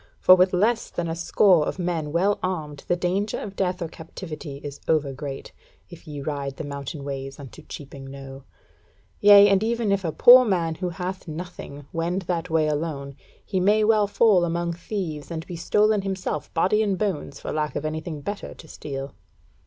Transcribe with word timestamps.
For 0.19 0.33
with 0.33 0.51
less 0.51 0.89
than 0.89 1.07
a 1.07 1.13
score 1.15 1.67
of 1.67 1.77
men 1.77 2.11
well 2.11 2.39
armed 2.41 2.85
the 2.87 2.95
danger 2.95 3.39
of 3.39 3.55
death 3.55 3.83
or 3.83 3.87
captivity 3.87 4.59
is 4.63 4.79
over 4.87 5.13
great, 5.13 5.51
if 5.91 6.07
ye 6.07 6.21
ride 6.21 6.57
the 6.57 6.63
mountain 6.63 7.03
ways 7.03 7.39
unto 7.39 7.61
Cheaping 7.61 8.09
Knowe. 8.09 8.43
Yea, 9.19 9.47
and 9.47 9.61
even 9.61 9.91
if 9.91 10.03
a 10.03 10.11
poor 10.11 10.43
man 10.43 10.73
who 10.73 10.89
hath 10.89 11.27
nothing, 11.27 11.85
wend 11.93 12.23
that 12.23 12.49
way 12.49 12.67
alone, 12.67 13.15
he 13.45 13.59
may 13.59 13.83
well 13.83 14.07
fall 14.07 14.43
among 14.43 14.73
thieves, 14.73 15.29
and 15.29 15.45
be 15.45 15.55
stolen 15.55 16.01
himself 16.01 16.51
body 16.55 16.81
and 16.81 16.97
bones, 16.97 17.39
for 17.39 17.51
lack 17.51 17.75
of 17.75 17.85
anything 17.85 18.21
better 18.21 18.55
to 18.55 18.67
steal." 18.67 19.13